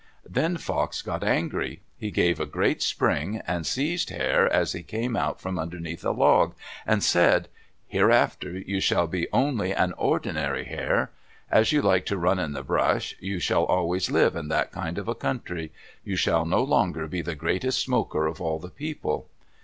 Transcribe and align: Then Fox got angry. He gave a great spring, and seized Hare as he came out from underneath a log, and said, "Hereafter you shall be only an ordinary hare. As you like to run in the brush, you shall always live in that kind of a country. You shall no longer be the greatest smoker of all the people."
Then 0.27 0.57
Fox 0.57 1.03
got 1.03 1.23
angry. 1.23 1.83
He 1.95 2.09
gave 2.09 2.39
a 2.39 2.47
great 2.47 2.81
spring, 2.81 3.39
and 3.45 3.67
seized 3.67 4.09
Hare 4.09 4.51
as 4.51 4.71
he 4.71 4.81
came 4.81 5.15
out 5.15 5.39
from 5.39 5.59
underneath 5.59 6.03
a 6.03 6.09
log, 6.09 6.55
and 6.87 7.03
said, 7.03 7.49
"Hereafter 7.87 8.57
you 8.57 8.79
shall 8.79 9.05
be 9.05 9.27
only 9.31 9.73
an 9.75 9.93
ordinary 9.99 10.63
hare. 10.65 11.11
As 11.51 11.71
you 11.71 11.83
like 11.83 12.07
to 12.07 12.17
run 12.17 12.39
in 12.39 12.53
the 12.53 12.63
brush, 12.63 13.15
you 13.19 13.37
shall 13.39 13.65
always 13.65 14.09
live 14.09 14.35
in 14.35 14.47
that 14.47 14.71
kind 14.71 14.97
of 14.97 15.07
a 15.07 15.13
country. 15.13 15.71
You 16.03 16.15
shall 16.15 16.45
no 16.47 16.63
longer 16.63 17.05
be 17.05 17.21
the 17.21 17.35
greatest 17.35 17.79
smoker 17.79 18.25
of 18.25 18.41
all 18.41 18.57
the 18.57 18.69
people." 18.71 19.29